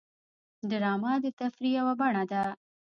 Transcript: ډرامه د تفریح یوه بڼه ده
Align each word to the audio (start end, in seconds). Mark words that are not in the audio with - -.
ډرامه 0.69 1.11
د 1.23 1.25
تفریح 1.39 1.73
یوه 1.79 1.93
بڼه 1.99 2.23
ده 2.31 2.43